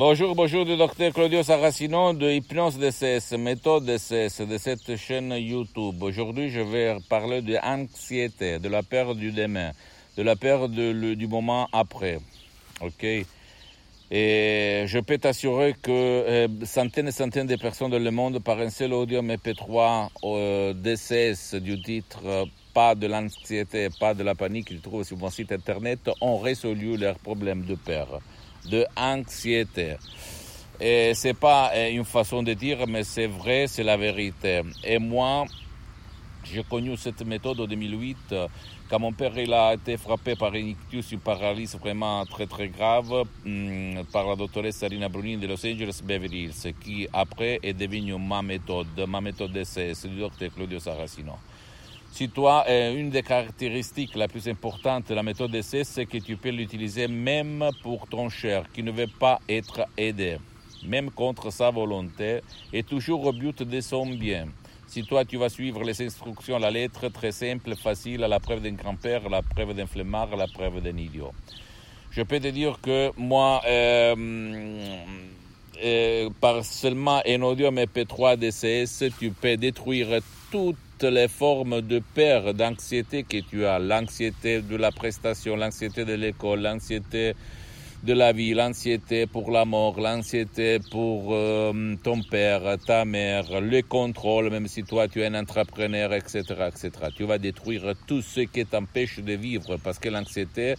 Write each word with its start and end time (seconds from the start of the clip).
Bonjour, 0.00 0.34
bonjour 0.34 0.64
du 0.64 0.78
docteur 0.78 1.12
Claudio 1.12 1.42
Saracino 1.42 2.14
de 2.14 2.30
Hypnose 2.30 2.78
DCS, 2.78 3.36
méthode 3.36 3.84
DCS 3.84 4.40
de 4.48 4.56
cette 4.56 4.96
chaîne 4.96 5.30
YouTube. 5.32 6.02
Aujourd'hui, 6.02 6.48
je 6.48 6.60
vais 6.60 6.96
parler 7.10 7.42
de 7.42 7.58
l'anxiété, 7.62 8.58
de 8.58 8.68
la 8.70 8.82
peur 8.82 9.14
du 9.14 9.30
demain, 9.30 9.72
de 10.16 10.22
la 10.22 10.36
peur 10.36 10.70
du 10.70 11.26
moment 11.26 11.68
après. 11.70 12.18
Ok? 12.80 13.04
Et 14.10 14.84
je 14.86 14.98
peux 15.00 15.18
t'assurer 15.18 15.74
que 15.74 15.90
euh, 15.90 16.48
centaines 16.64 17.08
et 17.08 17.12
centaines 17.12 17.46
de 17.46 17.56
personnes 17.56 17.90
dans 17.90 18.02
le 18.02 18.10
monde, 18.10 18.38
par 18.38 18.58
un 18.58 18.70
seul 18.70 18.94
audio 18.94 19.20
MP3 19.20 20.08
euh, 20.24 20.72
DCS 20.72 21.56
du 21.60 21.78
titre 21.82 22.22
euh, 22.24 22.46
Pas 22.72 22.94
de 22.94 23.06
l'anxiété, 23.06 23.88
pas 24.00 24.14
de 24.14 24.22
la 24.22 24.34
panique, 24.34 24.68
qu'ils 24.68 24.80
trouvent 24.80 25.04
sur 25.04 25.18
mon 25.18 25.28
site 25.28 25.52
internet, 25.52 26.08
ont 26.22 26.38
résolu 26.38 26.96
leurs 26.96 27.18
problèmes 27.18 27.66
de 27.66 27.74
peur 27.74 28.22
de 28.66 28.84
anxiété. 28.96 29.96
Et 30.80 31.12
c'est 31.14 31.34
pas 31.34 31.72
une 31.90 32.04
façon 32.04 32.42
de 32.42 32.54
dire, 32.54 32.86
mais 32.86 33.04
c'est 33.04 33.26
vrai, 33.26 33.66
c'est 33.66 33.82
la 33.82 33.96
vérité. 33.96 34.62
Et 34.82 34.98
moi, 34.98 35.44
j'ai 36.44 36.62
connu 36.62 36.96
cette 36.96 37.24
méthode 37.24 37.60
en 37.60 37.66
2008 37.66 38.34
quand 38.90 38.98
mon 38.98 39.12
père 39.12 39.38
il 39.38 39.54
a 39.54 39.74
été 39.74 39.96
frappé 39.96 40.34
par 40.34 40.52
une 40.52 40.68
ictus, 40.68 41.12
une 41.12 41.20
paralysie 41.20 41.76
vraiment 41.76 42.26
très 42.26 42.46
très 42.46 42.68
grave 42.68 43.24
hum, 43.46 44.04
par 44.12 44.26
la 44.26 44.34
doctoresse 44.34 44.78
Sarina 44.78 45.08
Brunini 45.08 45.36
de 45.36 45.46
Los 45.46 45.64
Angeles 45.64 46.00
Beverly 46.02 46.46
Hills, 46.46 46.74
qui 46.82 47.06
après 47.12 47.60
est 47.62 47.72
devenue 47.72 48.18
ma 48.18 48.42
méthode. 48.42 48.88
Ma 49.06 49.20
méthode 49.20 49.52
d'essai, 49.52 49.92
c'est 49.94 50.08
du 50.08 50.18
docteur 50.18 50.50
Claudio 50.52 50.80
Saracino. 50.80 51.34
Si 52.12 52.28
toi, 52.28 52.64
une 52.68 53.10
des 53.10 53.22
caractéristiques 53.22 54.14
la 54.16 54.28
plus 54.28 54.48
importante 54.48 55.08
de 55.08 55.14
la 55.14 55.22
méthode 55.22 55.52
d'essai, 55.52 55.84
c'est 55.84 56.06
que 56.06 56.18
tu 56.18 56.36
peux 56.36 56.50
l'utiliser 56.50 57.08
même 57.08 57.70
pour 57.82 58.08
ton 58.08 58.28
cher 58.28 58.64
qui 58.72 58.82
ne 58.82 58.90
veut 58.90 59.06
pas 59.06 59.40
être 59.48 59.86
aidé, 59.96 60.38
même 60.84 61.10
contre 61.10 61.50
sa 61.50 61.70
volonté, 61.70 62.40
et 62.72 62.82
toujours 62.82 63.24
au 63.24 63.32
but 63.32 63.62
de 63.62 63.80
son 63.80 64.06
bien. 64.06 64.48
Si 64.86 65.04
toi, 65.04 65.24
tu 65.24 65.36
vas 65.36 65.48
suivre 65.48 65.84
les 65.84 66.02
instructions 66.02 66.58
la 66.58 66.72
lettre, 66.72 67.08
très 67.08 67.30
simple, 67.30 67.76
facile, 67.76 68.24
à 68.24 68.28
la 68.28 68.40
preuve 68.40 68.60
d'un 68.60 68.72
grand-père, 68.72 69.28
la 69.28 69.40
preuve 69.40 69.72
d'un 69.72 69.86
flemmard, 69.86 70.34
la 70.36 70.48
preuve 70.48 70.82
d'un 70.82 70.96
idiot. 70.96 71.30
Je 72.10 72.22
peux 72.22 72.40
te 72.40 72.48
dire 72.48 72.80
que 72.82 73.12
moi, 73.16 73.62
euh, 73.68 74.96
euh, 75.82 76.28
par 76.40 76.64
seulement 76.64 77.22
un 77.24 77.40
audio 77.42 77.70
MP3 77.70 78.36
DCS, 78.36 79.16
tu 79.16 79.30
peux 79.30 79.56
détruire 79.56 80.20
les 81.02 81.28
formes 81.28 81.80
de 81.80 82.02
peur, 82.14 82.54
d'anxiété 82.54 83.22
que 83.24 83.38
tu 83.38 83.66
as. 83.66 83.78
L'anxiété 83.78 84.62
de 84.62 84.76
la 84.76 84.90
prestation, 84.90 85.56
l'anxiété 85.56 86.04
de 86.04 86.14
l'école, 86.14 86.60
l'anxiété 86.60 87.34
de 88.02 88.12
la 88.14 88.32
vie, 88.32 88.54
l'anxiété 88.54 89.26
pour 89.26 89.50
la 89.50 89.64
mort, 89.64 90.00
l'anxiété 90.00 90.78
pour 90.90 91.34
euh, 91.34 91.96
ton 92.02 92.22
père, 92.22 92.76
ta 92.86 93.04
mère, 93.04 93.60
le 93.60 93.82
contrôle, 93.82 94.50
même 94.50 94.68
si 94.68 94.84
toi 94.84 95.06
tu 95.06 95.20
es 95.20 95.26
un 95.26 95.34
entrepreneur, 95.34 96.14
etc., 96.14 96.42
etc. 96.68 96.90
Tu 97.14 97.24
vas 97.24 97.38
détruire 97.38 97.92
tout 98.06 98.22
ce 98.22 98.40
qui 98.40 98.64
t'empêche 98.64 99.18
de 99.18 99.34
vivre 99.34 99.76
parce 99.84 99.98
que 99.98 100.08
l'anxiété 100.08 100.76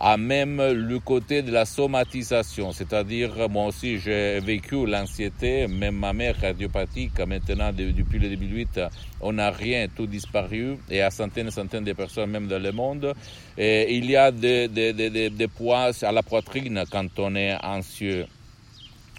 a 0.00 0.16
même 0.16 0.62
le 0.62 0.98
côté 0.98 1.42
de 1.42 1.52
la 1.52 1.66
somatisation, 1.66 2.72
c'est-à-dire 2.72 3.50
moi 3.50 3.66
aussi 3.66 3.98
j'ai 3.98 4.40
vécu 4.40 4.86
l'anxiété, 4.86 5.66
même 5.68 5.96
ma 5.96 6.14
mère 6.14 6.38
cardiopathique, 6.38 7.20
maintenant 7.20 7.70
depuis 7.70 8.18
le 8.18 8.30
2008, 8.30 8.80
on 9.20 9.34
n'a 9.34 9.50
rien, 9.50 9.86
tout 9.94 10.06
disparu, 10.06 10.78
et 10.88 11.02
à 11.02 11.10
centaines 11.10 11.48
et 11.48 11.50
centaines 11.50 11.84
de 11.84 11.92
personnes 11.92 12.30
même 12.30 12.46
dans 12.46 12.62
le 12.62 12.72
monde. 12.72 13.12
Et 13.58 13.94
il 13.94 14.10
y 14.10 14.16
a 14.16 14.30
des, 14.30 14.68
des, 14.68 14.94
des, 14.94 15.28
des 15.28 15.48
poids 15.48 15.90
à 16.00 16.12
la 16.12 16.22
poitrine 16.22 16.82
quand 16.90 17.18
on 17.18 17.36
est 17.36 17.54
anxieux 17.62 18.26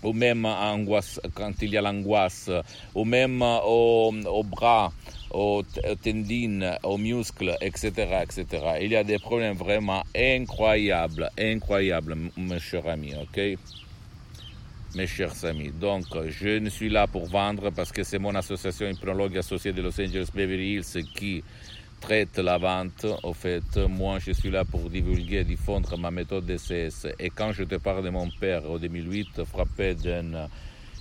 ou 0.03 0.13
même 0.13 0.45
angoisse, 0.45 1.19
quand 1.35 1.51
il 1.61 1.69
y 1.69 1.77
a 1.77 1.81
l'angoisse, 1.81 2.49
ou 2.95 3.05
même 3.05 3.43
au, 3.43 4.11
au 4.25 4.43
bras, 4.43 4.91
aux 5.33 5.63
tendines, 6.03 6.77
aux 6.83 6.97
muscles, 6.97 7.55
etc., 7.61 7.91
etc. 8.23 8.45
Il 8.81 8.91
y 8.91 8.95
a 8.95 9.03
des 9.03 9.19
problèmes 9.19 9.55
vraiment 9.55 10.03
incroyables, 10.15 11.29
incroyables, 11.37 12.17
mes 12.37 12.59
chers 12.59 12.87
amis, 12.87 13.13
ok? 13.15 13.57
Mes 14.95 15.07
chers 15.07 15.45
amis. 15.45 15.71
Donc, 15.71 16.05
je 16.27 16.59
ne 16.59 16.69
suis 16.69 16.89
là 16.89 17.07
pour 17.07 17.25
vendre 17.27 17.69
parce 17.71 17.91
que 17.91 18.03
c'est 18.03 18.19
mon 18.19 18.35
association 18.35 18.89
hypnologue 18.89 19.37
associée 19.37 19.71
de 19.71 19.81
Los 19.81 19.99
Angeles 20.01 20.29
Beverly 20.33 20.75
Hills 20.75 21.05
qui 21.15 21.43
traite 22.01 22.37
la 22.39 22.57
vente. 22.57 23.05
Au 23.23 23.33
fait, 23.33 23.77
moi, 23.77 24.19
je 24.19 24.31
suis 24.31 24.49
là 24.49 24.65
pour 24.65 24.89
divulguer, 24.89 25.45
diffondre 25.45 25.97
ma 25.97 26.11
méthode 26.11 26.45
DCS. 26.45 27.07
Et 27.19 27.29
quand 27.29 27.53
je 27.53 27.63
te 27.63 27.75
parle 27.75 28.03
de 28.03 28.09
mon 28.09 28.29
père 28.29 28.69
en 28.69 28.77
2008, 28.77 29.45
frappé 29.45 29.95
d'un 29.95 30.49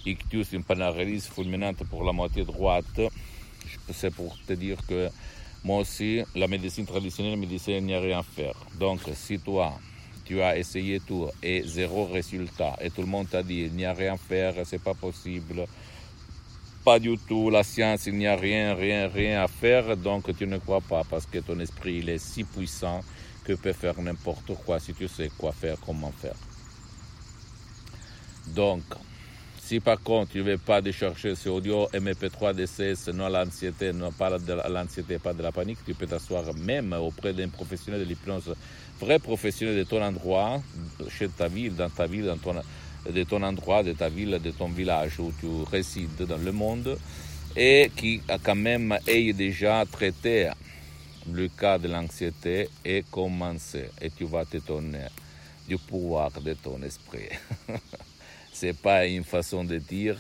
ictus, 0.06 0.52
une 0.52 0.62
paralysie 0.62 1.28
fulminante 1.28 1.82
pour 1.88 2.04
la 2.04 2.12
moitié 2.12 2.44
droite, 2.44 3.00
c'est 3.92 4.14
pour 4.14 4.36
te 4.47 4.53
dire 4.53 4.78
que 4.86 5.08
moi 5.62 5.78
aussi, 5.78 6.22
la 6.34 6.48
médecine 6.48 6.86
traditionnelle 6.86 7.38
me 7.38 7.47
disait 7.47 7.75
qu'il 7.75 7.86
n'y 7.86 7.94
a 7.94 8.00
rien 8.00 8.20
à 8.20 8.22
faire. 8.22 8.54
Donc, 8.78 9.00
si 9.14 9.38
toi, 9.38 9.78
tu 10.25 10.41
as 10.41 10.56
essayé 10.56 11.00
tout 11.00 11.28
et 11.42 11.62
zéro 11.66 12.06
résultat, 12.06 12.76
et 12.80 12.91
tout 12.91 13.03
le 13.03 13.09
monde 13.09 13.28
t'a 13.28 13.42
dit 13.42 13.62
il 13.62 13.72
n'y 13.72 13.84
a 13.84 13.92
rien 13.92 14.14
à 14.14 14.16
faire, 14.16 14.54
c'est 14.64 14.82
pas 14.82 14.94
possible, 14.94 15.66
pas 16.84 16.98
du 16.98 17.19
tout, 17.19 17.50
la 17.50 17.62
science, 17.62 18.06
il 18.06 18.16
n'y 18.16 18.26
a 18.26 18.36
rien, 18.36 18.75
rien, 18.75 19.09
rien 19.09 19.42
à 19.42 19.48
faire, 19.48 19.97
donc 19.97 20.34
tu 20.36 20.47
ne 20.47 20.56
crois 20.56 20.80
pas 20.80 21.03
parce 21.04 21.26
que 21.26 21.38
ton 21.38 21.60
esprit, 21.60 21.97
il 21.97 22.09
est 22.09 22.19
si 22.19 22.44
puissant 22.44 23.03
que 23.44 23.53
peut 23.53 23.75
faire 23.75 24.00
n'importe 24.00 24.54
quoi 24.64 24.80
si 24.80 24.94
tu 24.94 25.09
sais 25.09 25.30
quoi 25.36 25.53
faire, 25.53 25.76
comment 25.84 26.12
faire. 26.12 26.36
Donc, 28.54 28.82
si 29.70 29.78
par 29.78 30.03
contre 30.03 30.32
tu 30.32 30.38
ne 30.38 30.42
veux 30.42 30.58
pas 30.58 30.81
décharger 30.81 31.36
ce 31.36 31.48
audio 31.48 31.86
MP3 31.94 32.54
DCS, 32.54 33.12
non 33.14 33.28
l'anxiété, 33.28 33.92
non 33.92 34.10
pas 34.10 34.36
de 34.36 34.53
l'anxiété, 34.69 35.20
pas 35.20 35.32
de 35.32 35.44
la 35.44 35.53
panique, 35.53 35.78
tu 35.86 35.94
peux 35.94 36.08
t'asseoir 36.08 36.42
même 36.56 36.92
auprès 36.94 37.32
d'un 37.32 37.48
professionnel 37.48 38.00
de 38.00 38.04
l'hypnose, 38.04 38.53
vrai 38.98 39.20
professionnel 39.20 39.76
de 39.76 39.84
ton 39.84 40.03
endroit, 40.03 40.60
chez 41.09 41.28
ta 41.28 41.47
ville, 41.47 41.76
dans 41.76 41.88
ta 41.88 42.09
ville, 42.09 42.25
dans 42.25 42.36
ton, 42.38 42.56
de 43.09 43.22
ton 43.22 43.44
endroit, 43.44 43.84
de 43.84 43.92
ta 43.92 44.09
ville, 44.09 44.41
de 44.42 44.50
ton 44.50 44.66
village 44.66 45.20
où 45.20 45.32
tu 45.38 45.47
résides 45.70 46.26
dans 46.26 46.44
le 46.44 46.50
monde, 46.50 46.98
et 47.54 47.92
qui 47.94 48.22
a 48.26 48.38
quand 48.38 48.56
même 48.56 48.98
ait 49.06 49.32
déjà 49.32 49.84
traité 49.88 50.50
le 51.32 51.47
cas 51.47 51.78
de 51.78 51.86
l'anxiété 51.86 52.69
et 52.84 53.04
commencé. 53.09 53.84
Et 54.00 54.10
tu 54.10 54.25
vas 54.25 54.44
t'étonner 54.44 55.06
du 55.69 55.78
pouvoir 55.78 56.32
de 56.41 56.54
ton 56.54 56.82
esprit. 56.82 57.28
C'est 58.60 58.76
pas 58.76 59.06
une 59.06 59.25
façon 59.25 59.65
de 59.65 59.78
dire, 59.78 60.19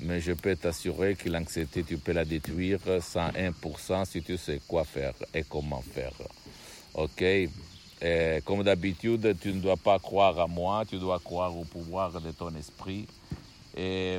mais 0.00 0.20
je 0.20 0.32
peux 0.32 0.54
t'assurer 0.54 1.14
que 1.14 1.30
l'anxiété, 1.30 1.82
tu 1.82 1.96
peux 1.96 2.12
la 2.12 2.26
détruire 2.26 2.78
101% 2.86 4.04
si 4.04 4.20
tu 4.20 4.36
sais 4.36 4.60
quoi 4.68 4.84
faire 4.84 5.14
et 5.32 5.44
comment 5.44 5.80
faire. 5.80 6.12
Ok? 6.92 7.22
Et 7.22 7.48
Comme 8.44 8.64
d'habitude, 8.64 9.34
tu 9.40 9.54
ne 9.54 9.60
dois 9.62 9.78
pas 9.78 9.98
croire 9.98 10.38
à 10.40 10.46
moi, 10.46 10.84
tu 10.86 10.98
dois 10.98 11.18
croire 11.20 11.56
au 11.56 11.64
pouvoir 11.64 12.20
de 12.20 12.32
ton 12.32 12.54
esprit. 12.54 13.06
Et, 13.74 14.18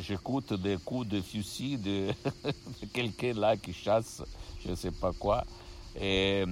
j'écoute 0.00 0.52
des 0.54 0.78
coups 0.78 1.06
de 1.06 1.20
fusil 1.20 1.78
de, 1.78 2.08
de 2.82 2.86
quelqu'un 2.92 3.34
là 3.34 3.56
qui 3.56 3.72
chasse, 3.72 4.24
je 4.64 4.70
ne 4.70 4.74
sais 4.74 4.90
pas 4.90 5.12
quoi. 5.12 5.44
Et, 6.00 6.44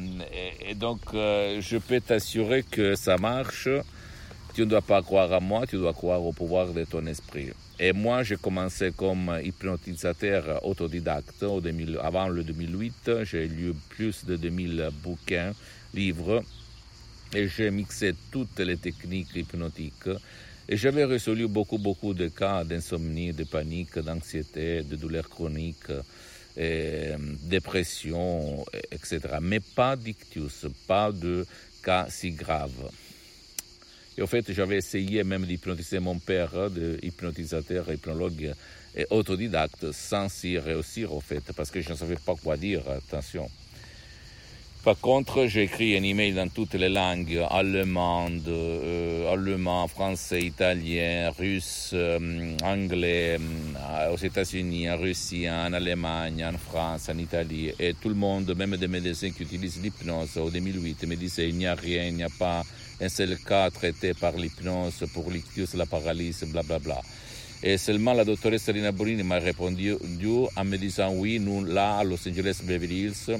donc, 0.75 1.01
euh, 1.15 1.61
je 1.61 1.79
peux 1.79 2.01
t'assurer 2.01 2.63
que 2.63 2.95
ça 2.95 3.17
marche. 3.17 3.69
Tu 4.55 4.63
ne 4.63 4.67
dois 4.67 4.83
pas 4.83 5.03
croire 5.03 5.33
à 5.33 5.41
moi, 5.41 5.67
tu 5.67 5.77
dois 5.77 5.93
croire 5.93 6.25
au 6.25 6.33
pouvoir 6.33 6.73
de 6.73 6.85
ton 6.85 7.05
esprit. 7.07 7.51
Et 7.79 7.93
moi, 7.93 8.23
j'ai 8.23 8.37
commencé 8.37 8.91
comme 8.97 9.39
hypnotisateur 9.45 10.65
autodidacte 10.65 11.43
au 11.43 11.61
2000, 11.61 11.99
avant 12.03 12.29
le 12.29 12.43
2008. 12.43 13.25
J'ai 13.25 13.47
lu 13.47 13.75
plus 13.91 14.25
de 14.25 14.37
2000 14.37 14.89
bouquins, 15.03 15.53
livres, 15.93 16.43
et 17.35 17.49
j'ai 17.49 17.71
mixé 17.71 18.15
toutes 18.33 18.59
les 18.61 18.79
techniques 18.79 19.35
hypnotiques. 19.37 20.09
Et 20.69 20.77
j'avais 20.77 21.05
résolu 21.05 21.47
beaucoup, 21.47 21.79
beaucoup 21.79 22.15
de 22.15 22.29
cas 22.29 22.65
d'insomnie, 22.65 23.33
de 23.33 23.45
panique, 23.45 23.99
d'anxiété, 23.99 24.83
de 24.83 24.97
douleurs 24.97 25.29
chroniques, 25.29 25.93
dépression, 26.57 28.65
etc. 28.91 29.21
Mais 29.43 29.61
pas 29.61 29.97
d'ictus, 29.97 30.67
pas 30.87 31.13
de 31.13 31.47
cas 31.83 32.07
si 32.09 32.31
graves. 32.31 32.91
Et 34.19 34.23
en 34.23 34.27
fait, 34.27 34.51
j'avais 34.53 34.79
essayé 34.79 35.23
même 35.25 35.45
d'hypnotiser 35.45 35.99
mon 35.99 36.19
père, 36.19 36.71
de 36.71 36.99
hypnotisateur, 37.03 37.93
hypnologue 37.93 38.55
et 38.97 39.07
autodidacte, 39.11 39.93
sans 39.93 40.29
y 40.45 40.59
réussir, 40.59 41.13
en 41.13 41.21
fait, 41.21 41.53
parce 41.55 41.71
que 41.71 41.83
je 41.83 41.91
ne 41.91 41.97
savais 41.97 42.17
pas 42.17 42.35
quoi 42.35 42.57
dire, 42.57 42.83
attention. 42.89 43.51
Par 44.87 45.01
contre, 45.01 45.49
j'ai 45.49 45.65
écrit 45.65 45.97
un 45.97 46.05
email 46.05 46.33
dans 46.33 46.49
toutes 46.49 46.75
les 46.75 46.89
langues, 46.89 47.45
allemande, 47.51 48.47
euh, 48.47 49.33
allemand, 49.33 49.89
français, 49.89 50.43
italien, 50.43 51.33
russe, 51.37 51.91
euh, 51.93 52.57
anglais, 52.63 53.37
euh, 53.37 53.76
aux 54.13 54.17
États-Unis, 54.17 54.91
en 54.91 54.97
Russie, 54.97 55.49
en 55.49 55.73
Allemagne, 55.73 56.45
en 56.45 56.59
France, 56.59 57.09
en 57.09 57.19
Italie. 57.19 57.73
Et 57.79 57.95
tout 57.95 58.09
le 58.09 58.15
monde, 58.15 58.55
même 58.57 58.77
des 58.77 58.89
médecins 58.89 59.31
qui 59.31 59.43
utilisent 59.43 59.81
l'hypnose 59.83 60.37
au 60.37 60.51
2008, 60.51 61.07
me 61.07 61.17
disaient 61.17 61.49
il 61.49 61.57
n'y 61.57 61.67
a 61.67 61.75
rien, 61.75 62.05
il 62.05 62.15
n'y 62.15 62.25
a 62.25 62.31
pas 62.39 62.63
un 63.01 63.09
seul 63.09 63.37
cas 63.39 63.71
traité 63.71 64.15
par 64.15 64.33
l'hypnose 64.33 65.05
pour 65.13 65.31
l'ictus, 65.31 65.75
la 65.75 65.87
paralysie, 65.87 66.47
blablabla. 66.47 66.79
Bla, 66.79 66.95
bla. 66.95 67.03
Et 67.63 67.79
seulement 67.79 68.13
la 68.13 68.25
doctoresse 68.25 68.69
Rina 68.69 68.93
Borini 68.93 69.23
m'a 69.23 69.39
répondu 69.39 69.95
en 69.95 70.65
me 70.65 70.77
disant 70.77 71.13
oui, 71.15 71.41
nous 71.41 71.65
là, 71.65 71.99
à 71.99 72.05
Los 72.05 72.29
Angeles 72.29 72.61
Beverly 72.63 73.05
Hills, 73.05 73.39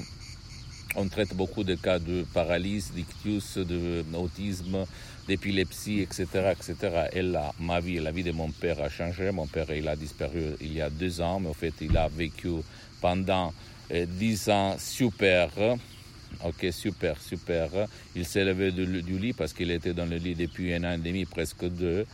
on 0.97 1.07
traite 1.07 1.33
beaucoup 1.35 1.63
de 1.63 1.75
cas 1.75 1.99
de 1.99 2.25
paralysie, 2.33 2.91
d'ictus, 2.91 3.57
d'autisme, 3.57 4.85
d'épilepsie, 5.27 5.99
etc., 6.01 6.25
etc. 6.51 6.75
Et 7.13 7.21
là, 7.21 7.53
ma 7.59 7.79
vie, 7.79 7.99
la 7.99 8.11
vie 8.11 8.23
de 8.23 8.31
mon 8.31 8.49
père 8.49 8.81
a 8.81 8.89
changé. 8.89 9.31
Mon 9.31 9.45
père, 9.45 9.69
il 9.71 9.87
a 9.87 9.95
disparu 9.95 10.55
il 10.59 10.73
y 10.73 10.81
a 10.81 10.89
deux 10.89 11.21
ans, 11.21 11.39
mais 11.39 11.49
en 11.49 11.53
fait, 11.53 11.73
il 11.81 11.95
a 11.95 12.07
vécu 12.07 12.49
pendant 12.99 13.53
euh, 13.91 14.05
dix 14.07 14.49
ans 14.49 14.75
super. 14.79 15.49
Ok, 16.43 16.67
super, 16.71 17.21
super. 17.21 17.69
Il 18.15 18.25
s'est 18.25 18.43
levé 18.43 18.71
du 18.71 19.19
lit 19.19 19.33
parce 19.33 19.53
qu'il 19.53 19.71
était 19.71 19.93
dans 19.93 20.05
le 20.05 20.17
lit 20.17 20.35
depuis 20.35 20.73
un 20.73 20.83
an 20.83 20.93
et 20.93 20.97
demi, 20.97 21.25
presque 21.25 21.65
deux. 21.65 22.05